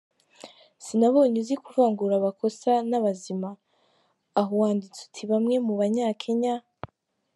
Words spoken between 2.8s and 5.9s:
n’abazima, aho wanditse uti ‘bamwe mu